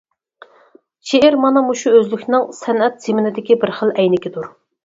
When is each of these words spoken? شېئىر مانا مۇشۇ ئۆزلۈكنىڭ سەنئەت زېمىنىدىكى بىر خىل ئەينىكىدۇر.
شېئىر 1.09 1.37
مانا 1.43 1.63
مۇشۇ 1.67 1.93
ئۆزلۈكنىڭ 1.99 2.49
سەنئەت 2.63 2.99
زېمىنىدىكى 3.07 3.59
بىر 3.65 3.75
خىل 3.81 3.95
ئەينىكىدۇر. 3.99 4.53